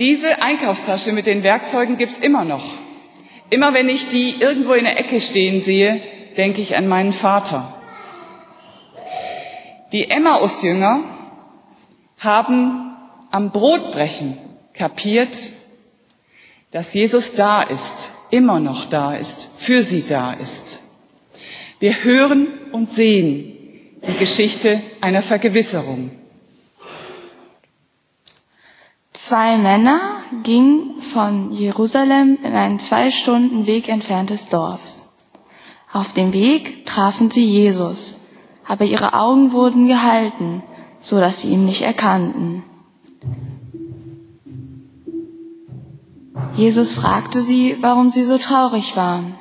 Diese 0.00 0.42
Einkaufstasche 0.42 1.12
mit 1.12 1.26
den 1.26 1.44
Werkzeugen 1.44 1.98
gibt's 1.98 2.18
immer 2.18 2.44
noch. 2.44 2.64
Immer 3.50 3.72
wenn 3.72 3.88
ich 3.88 4.08
die 4.08 4.34
irgendwo 4.40 4.72
in 4.72 4.82
der 4.82 4.98
Ecke 4.98 5.20
stehen 5.20 5.62
sehe, 5.62 6.02
denke 6.36 6.60
ich 6.60 6.74
an 6.74 6.88
meinen 6.88 7.12
Vater. 7.12 7.72
Die 9.92 10.10
Emmaus-Jünger 10.10 11.04
haben 12.18 12.91
am 13.32 13.50
Brotbrechen 13.50 14.38
kapiert, 14.74 15.36
dass 16.70 16.94
Jesus 16.94 17.34
da 17.34 17.62
ist, 17.62 18.10
immer 18.30 18.60
noch 18.60 18.86
da 18.86 19.14
ist, 19.14 19.48
für 19.56 19.82
sie 19.82 20.04
da 20.06 20.32
ist. 20.32 20.80
Wir 21.80 22.04
hören 22.04 22.46
und 22.72 22.92
sehen 22.92 23.58
die 24.06 24.18
Geschichte 24.18 24.80
einer 25.00 25.22
Vergewisserung. 25.22 26.10
Zwei 29.12 29.56
Männer 29.56 30.00
gingen 30.42 31.00
von 31.00 31.52
Jerusalem 31.52 32.38
in 32.42 32.54
ein 32.54 32.78
zwei 32.78 33.10
Stunden 33.10 33.66
Weg 33.66 33.88
entferntes 33.88 34.46
Dorf. 34.46 34.96
Auf 35.92 36.12
dem 36.12 36.32
Weg 36.32 36.86
trafen 36.86 37.30
sie 37.30 37.44
Jesus, 37.44 38.16
aber 38.66 38.84
ihre 38.84 39.14
Augen 39.14 39.52
wurden 39.52 39.86
gehalten, 39.86 40.62
so 41.00 41.20
dass 41.20 41.40
sie 41.40 41.48
ihn 41.48 41.64
nicht 41.64 41.82
erkannten. 41.82 42.64
Jesus 46.56 46.94
fragte 46.94 47.40
sie, 47.40 47.76
warum 47.80 48.10
sie 48.10 48.24
so 48.24 48.38
traurig 48.38 48.96
waren. 48.96 49.34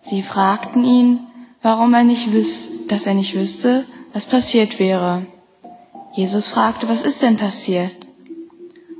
Sie 0.00 0.22
fragten 0.22 0.84
ihn, 0.84 1.20
warum 1.62 1.94
er 1.94 2.04
nicht 2.04 2.32
wüsste, 2.32 2.86
dass 2.88 3.06
er 3.06 3.14
nicht 3.14 3.34
wüsste, 3.34 3.84
was 4.12 4.26
passiert 4.26 4.78
wäre. 4.78 5.26
Jesus 6.14 6.48
fragte, 6.48 6.88
was 6.88 7.02
ist 7.02 7.22
denn 7.22 7.36
passiert? 7.36 7.94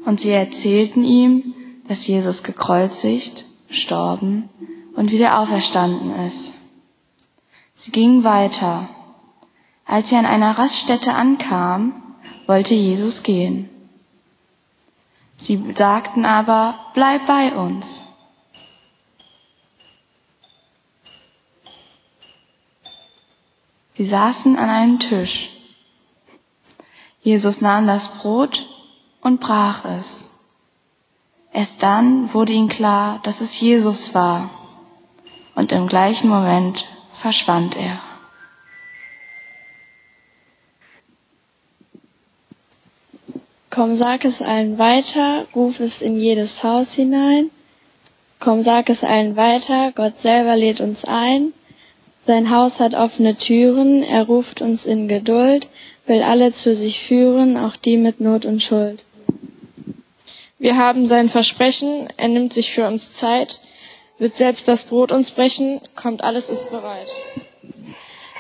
Und 0.05 0.21
sie 0.21 0.31
erzählten 0.31 1.03
ihm, 1.03 1.55
dass 1.89 2.07
Jesus 2.07 2.43
gekreuzigt, 2.43 3.47
gestorben 3.69 4.49
und 4.95 5.11
wieder 5.11 5.39
auferstanden 5.41 6.15
ist. 6.25 6.53
Sie 7.75 7.93
gingen 7.93 8.25
weiter. 8.25 8.89
Als 9.87 10.11
sie 10.11 10.17
an 10.17 10.27
einer 10.27 10.59
Raststätte 10.59 11.15
ankamen, 11.15 11.93
wollte 12.47 12.75
Jesus 12.75 13.23
gehen. 13.23 13.71
Sie 15.39 15.73
sagten 15.75 16.27
aber, 16.27 16.75
bleib 16.95 17.27
bei 17.27 17.53
uns. 17.55 18.03
Sie 23.95 24.05
saßen 24.05 24.59
an 24.59 24.69
einem 24.69 24.99
Tisch. 24.99 25.51
Jesus 27.23 27.61
nahm 27.61 27.87
das 27.87 28.19
Brot 28.19 28.69
und 29.21 29.41
brach 29.41 29.85
es. 29.85 30.27
Erst 31.53 31.83
dann 31.83 32.33
wurde 32.35 32.53
ihm 32.53 32.69
klar, 32.69 33.21
dass 33.23 33.41
es 33.41 33.59
Jesus 33.59 34.15
war. 34.15 34.51
Und 35.55 35.73
im 35.73 35.89
gleichen 35.89 36.29
Moment 36.29 36.87
verschwand 37.13 37.77
er. 37.77 38.01
Komm, 43.79 43.95
sag 43.95 44.25
es 44.25 44.43
allen 44.43 44.77
weiter, 44.77 45.47
ruf 45.55 45.79
es 45.79 46.03
in 46.03 46.21
jedes 46.21 46.65
Haus 46.65 46.95
hinein. 46.95 47.49
Komm, 48.41 48.61
sag 48.61 48.91
es 48.91 49.05
allen 49.05 49.37
weiter, 49.37 49.93
Gott 49.95 50.21
selber 50.21 50.57
lädt 50.57 50.81
uns 50.81 51.05
ein. 51.05 51.53
Sein 52.21 52.51
Haus 52.51 52.81
hat 52.81 52.97
offene 52.97 53.37
Türen, 53.37 54.03
er 54.03 54.25
ruft 54.25 54.63
uns 54.63 54.85
in 54.85 55.07
Geduld, 55.07 55.71
will 56.07 56.25
alle 56.25 56.51
zu 56.51 56.75
sich 56.75 56.99
führen, 56.99 57.57
auch 57.57 57.77
die 57.77 57.99
mit 57.99 58.21
Not 58.21 58.47
und 58.47 58.65
Schuld. 58.65 59.05
Wir 60.59 60.77
haben 60.77 61.07
sein 61.07 61.29
Versprechen, 61.29 62.09
er 62.17 62.27
nimmt 62.27 62.53
sich 62.53 62.73
für 62.73 62.85
uns 62.85 63.13
Zeit, 63.13 63.61
wird 64.19 64.37
selbst 64.37 64.67
das 64.67 64.83
Brot 64.83 65.13
uns 65.13 65.31
brechen, 65.31 65.81
kommt 65.95 66.25
alles 66.25 66.51
ist 66.51 66.73
bereit. 66.73 67.07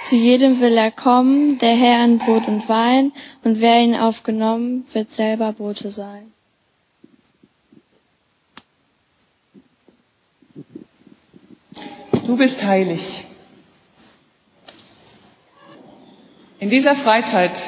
Zu 0.05 0.17
jedem 0.17 0.61
will 0.61 0.77
er 0.77 0.91
kommen, 0.91 1.59
der 1.59 1.77
Herr 1.77 2.01
an 2.01 2.19
Brot 2.19 2.49
und 2.49 2.69
Wein, 2.69 3.13
und 3.45 3.61
wer 3.61 3.81
ihn 3.81 3.95
aufgenommen, 3.95 4.87
wird 4.93 5.13
selber 5.13 5.53
Bote 5.53 5.91
sein. 5.91 6.33
Du 12.27 12.37
bist 12.37 12.65
heilig. 12.65 13.25
In 16.59 16.71
dieser 16.71 16.95
Freizeit 16.95 17.59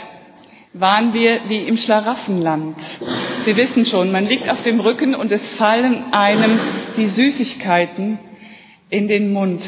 waren 0.73 1.15
wir 1.15 1.41
wie 1.49 1.61
im 1.61 1.77
Schlaraffenland. 1.77 2.77
Sie 3.43 3.57
wissen 3.57 3.87
schon, 3.87 4.13
man 4.13 4.27
liegt 4.27 4.49
auf 4.49 4.63
dem 4.63 4.81
Rücken 4.81 5.15
und 5.15 5.33
es 5.33 5.49
fallen 5.49 6.13
einem 6.13 6.59
die 6.97 7.07
Süßigkeiten 7.07 8.19
in 8.91 9.09
den 9.09 9.33
Mund. 9.33 9.65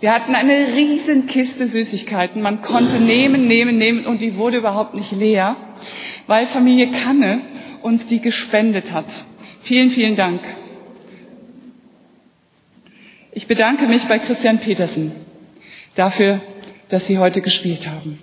Wir 0.00 0.14
hatten 0.14 0.34
eine 0.34 0.74
riesen 0.74 1.26
Kiste 1.26 1.68
Süßigkeiten. 1.68 2.40
Man 2.40 2.62
konnte 2.62 2.98
nehmen, 2.98 3.46
nehmen, 3.46 3.76
nehmen 3.76 4.06
und 4.06 4.22
die 4.22 4.36
wurde 4.36 4.56
überhaupt 4.56 4.94
nicht 4.94 5.12
leer, 5.12 5.56
weil 6.26 6.46
Familie 6.46 6.90
Kanne 6.90 7.42
uns 7.82 8.06
die 8.06 8.20
gespendet 8.20 8.92
hat. 8.92 9.24
Vielen, 9.60 9.90
vielen 9.90 10.16
Dank. 10.16 10.40
Ich 13.32 13.46
bedanke 13.46 13.86
mich 13.86 14.04
bei 14.06 14.18
Christian 14.18 14.58
Petersen 14.58 15.12
dafür, 15.94 16.40
dass 16.88 17.06
Sie 17.06 17.18
heute 17.18 17.42
gespielt 17.42 17.86
haben. 17.86 18.18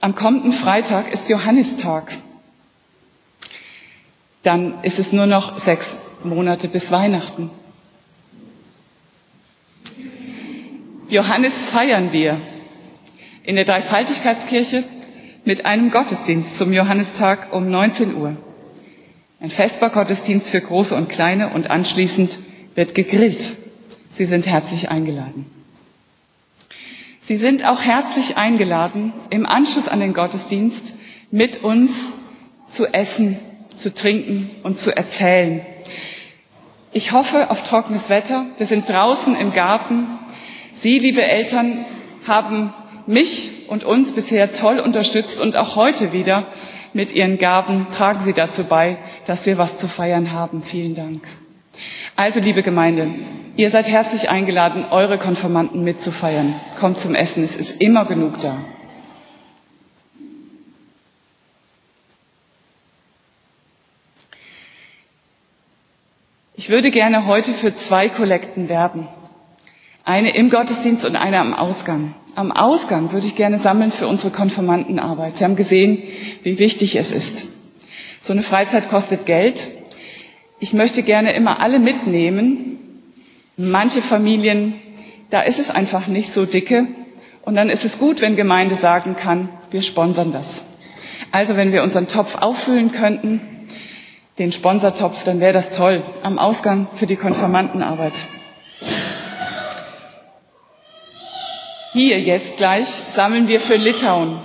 Am 0.00 0.14
kommenden 0.14 0.52
Freitag 0.52 1.12
ist 1.12 1.30
Johannistag. 1.30 2.12
Dann 4.42 4.74
ist 4.84 4.98
es 4.98 5.12
nur 5.12 5.26
noch 5.26 5.58
sechs 5.58 6.05
Monate 6.26 6.68
bis 6.68 6.90
Weihnachten. 6.90 7.50
Johannes 11.08 11.64
feiern 11.64 12.12
wir 12.12 12.40
in 13.44 13.56
der 13.56 13.64
Dreifaltigkeitskirche 13.64 14.82
mit 15.44 15.64
einem 15.64 15.90
Gottesdienst 15.90 16.58
zum 16.58 16.72
Johannistag 16.72 17.52
um 17.52 17.70
19 17.70 18.14
Uhr. 18.16 18.36
Ein 19.38 19.50
Vespergottesdienst 19.50 20.50
für 20.50 20.60
Große 20.60 20.94
und 20.96 21.08
Kleine 21.08 21.50
und 21.50 21.70
anschließend 21.70 22.38
wird 22.74 22.94
gegrillt. 22.94 23.52
Sie 24.10 24.26
sind 24.26 24.46
herzlich 24.46 24.90
eingeladen. 24.90 25.46
Sie 27.20 27.36
sind 27.36 27.64
auch 27.64 27.82
herzlich 27.82 28.36
eingeladen, 28.36 29.12
im 29.30 29.46
Anschluss 29.46 29.88
an 29.88 30.00
den 30.00 30.14
Gottesdienst 30.14 30.94
mit 31.30 31.62
uns 31.62 32.08
zu 32.68 32.86
essen, 32.86 33.36
zu 33.76 33.92
trinken 33.92 34.50
und 34.62 34.78
zu 34.78 34.96
erzählen. 34.96 35.60
Ich 36.92 37.12
hoffe 37.12 37.50
auf 37.50 37.62
trockenes 37.62 38.08
Wetter. 38.08 38.46
Wir 38.58 38.66
sind 38.66 38.88
draußen 38.88 39.36
im 39.36 39.52
Garten. 39.52 40.06
Sie, 40.72 40.98
liebe 40.98 41.22
Eltern, 41.22 41.84
haben 42.26 42.72
mich 43.06 43.50
und 43.68 43.84
uns 43.84 44.12
bisher 44.12 44.52
toll 44.52 44.78
unterstützt 44.78 45.40
und 45.40 45.56
auch 45.56 45.76
heute 45.76 46.12
wieder 46.12 46.44
mit 46.92 47.12
Ihren 47.12 47.38
Gaben 47.38 47.88
tragen 47.92 48.20
Sie 48.20 48.32
dazu 48.32 48.64
bei, 48.64 48.96
dass 49.26 49.44
wir 49.44 49.58
was 49.58 49.78
zu 49.78 49.86
feiern 49.86 50.32
haben. 50.32 50.62
Vielen 50.62 50.94
Dank. 50.94 51.22
Also, 52.16 52.40
liebe 52.40 52.62
Gemeinde, 52.62 53.08
ihr 53.56 53.70
seid 53.70 53.90
herzlich 53.90 54.30
eingeladen, 54.30 54.84
eure 54.90 55.18
Konformanten 55.18 55.84
mitzufeiern. 55.84 56.54
Kommt 56.80 56.98
zum 56.98 57.14
Essen, 57.14 57.44
es 57.44 57.56
ist 57.56 57.82
immer 57.82 58.06
genug 58.06 58.40
da. 58.40 58.56
Ich 66.58 66.70
würde 66.70 66.90
gerne 66.90 67.26
heute 67.26 67.52
für 67.52 67.74
zwei 67.74 68.08
Kollekten 68.08 68.70
werben. 68.70 69.06
Eine 70.04 70.34
im 70.34 70.48
Gottesdienst 70.48 71.04
und 71.04 71.14
eine 71.14 71.38
am 71.38 71.52
Ausgang. 71.52 72.14
Am 72.34 72.50
Ausgang 72.50 73.12
würde 73.12 73.26
ich 73.26 73.36
gerne 73.36 73.58
sammeln 73.58 73.92
für 73.92 74.08
unsere 74.08 74.32
Konformantenarbeit. 74.32 75.36
Sie 75.36 75.44
haben 75.44 75.56
gesehen, 75.56 76.02
wie 76.44 76.58
wichtig 76.58 76.96
es 76.96 77.12
ist. 77.12 77.44
So 78.22 78.32
eine 78.32 78.42
Freizeit 78.42 78.88
kostet 78.88 79.26
Geld. 79.26 79.68
Ich 80.58 80.72
möchte 80.72 81.02
gerne 81.02 81.34
immer 81.34 81.60
alle 81.60 81.78
mitnehmen. 81.78 82.78
Manche 83.58 84.00
Familien, 84.00 84.80
da 85.28 85.42
ist 85.42 85.58
es 85.58 85.68
einfach 85.68 86.06
nicht 86.06 86.32
so 86.32 86.46
dicke. 86.46 86.86
Und 87.42 87.54
dann 87.54 87.68
ist 87.68 87.84
es 87.84 87.98
gut, 87.98 88.22
wenn 88.22 88.34
Gemeinde 88.34 88.76
sagen 88.76 89.14
kann, 89.14 89.50
wir 89.70 89.82
sponsern 89.82 90.32
das. 90.32 90.62
Also 91.32 91.54
wenn 91.54 91.72
wir 91.72 91.82
unseren 91.82 92.08
Topf 92.08 92.36
auffüllen 92.36 92.92
könnten, 92.92 93.40
den 94.38 94.52
Sponsortopf, 94.52 95.24
dann 95.24 95.40
wäre 95.40 95.52
das 95.52 95.72
toll. 95.72 96.02
Am 96.22 96.38
Ausgang 96.38 96.86
für 96.94 97.06
die 97.06 97.16
Konfirmandenarbeit. 97.16 98.14
Hier 101.92 102.20
jetzt 102.20 102.58
gleich 102.58 102.88
sammeln 103.08 103.48
wir 103.48 103.60
für 103.60 103.76
Litauen. 103.76 104.38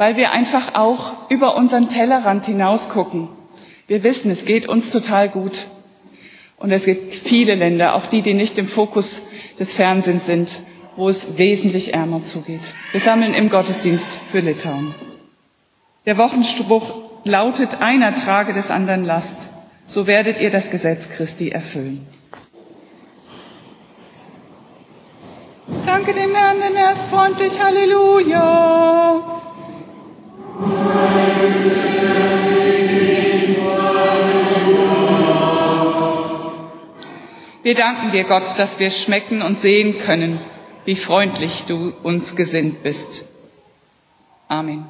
weil 0.00 0.16
wir 0.16 0.32
einfach 0.32 0.76
auch 0.76 1.12
über 1.28 1.56
unseren 1.56 1.90
Tellerrand 1.90 2.46
hinaus 2.46 2.88
gucken. 2.88 3.28
Wir 3.86 4.02
wissen, 4.02 4.30
es 4.30 4.46
geht 4.46 4.66
uns 4.66 4.88
total 4.88 5.28
gut. 5.28 5.66
Und 6.56 6.70
es 6.70 6.86
gibt 6.86 7.14
viele 7.14 7.54
Länder, 7.54 7.94
auch 7.94 8.06
die, 8.06 8.22
die 8.22 8.32
nicht 8.32 8.56
im 8.56 8.66
Fokus 8.66 9.32
des 9.58 9.74
Fernsehens 9.74 10.24
sind, 10.24 10.60
wo 10.96 11.10
es 11.10 11.36
wesentlich 11.36 11.92
ärmer 11.92 12.24
zugeht. 12.24 12.62
Wir 12.92 13.00
sammeln 13.02 13.34
im 13.34 13.50
Gottesdienst 13.50 14.06
für 14.32 14.40
Litauen. 14.40 14.94
Der 16.06 16.16
Wochenspruch 16.16 17.09
lautet, 17.24 17.82
einer 17.82 18.14
trage 18.14 18.52
des 18.52 18.70
anderen 18.70 19.04
Last. 19.04 19.50
So 19.86 20.06
werdet 20.06 20.40
ihr 20.40 20.50
das 20.50 20.70
Gesetz 20.70 21.10
Christi 21.10 21.50
erfüllen. 21.50 22.06
Danke 25.86 26.12
dem 26.12 26.34
Herrn, 26.34 26.60
denn 26.60 26.76
er 26.76 26.92
ist 26.92 27.02
freundlich. 27.02 27.60
Halleluja. 27.60 29.40
Wir 37.62 37.74
danken 37.74 38.10
dir, 38.10 38.24
Gott, 38.24 38.58
dass 38.58 38.78
wir 38.78 38.90
schmecken 38.90 39.42
und 39.42 39.60
sehen 39.60 39.98
können, 39.98 40.40
wie 40.84 40.96
freundlich 40.96 41.64
du 41.66 41.92
uns 42.02 42.34
gesinnt 42.34 42.82
bist. 42.82 43.24
Amen. 44.48 44.86